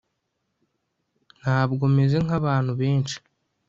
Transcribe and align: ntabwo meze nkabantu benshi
ntabwo 1.41 1.83
meze 1.95 2.15
nkabantu 2.25 2.71
benshi 2.81 3.17